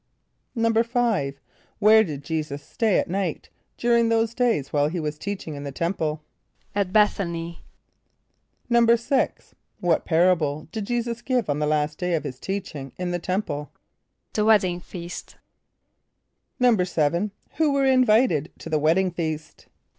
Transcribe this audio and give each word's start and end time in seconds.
= 0.55 0.57
=5.= 0.57 1.35
Where 1.77 2.03
did 2.03 2.23
J[=e]´[s+]us 2.23 2.63
stay 2.67 2.97
at 2.97 3.07
night, 3.07 3.51
during 3.77 4.09
those 4.09 4.33
days 4.33 4.73
while 4.73 4.87
he 4.87 4.99
was 4.99 5.19
teaching 5.19 5.53
in 5.53 5.63
the 5.63 5.71
temple? 5.71 6.23
=At 6.73 6.91
B[)e]th´a 6.91 7.27
n[)y].= 7.29 7.59
=6.= 8.71 9.53
What 9.79 10.05
parable 10.05 10.67
did 10.71 10.87
J[=e]´[s+]us 10.87 11.21
give 11.21 11.51
on 11.51 11.59
the 11.59 11.67
last 11.67 11.99
day 11.99 12.15
of 12.15 12.23
his 12.23 12.39
teaching 12.39 12.93
in 12.97 13.11
the 13.11 13.19
temple? 13.19 13.69
="The 14.33 14.43
Wedding 14.43 14.79
Feast."= 14.79 15.35
=7.= 16.59 17.29
Who 17.57 17.71
were 17.71 17.85
invited 17.85 18.51
to 18.57 18.69
the 18.71 18.79
wedding 18.79 19.11
feast? 19.11 19.67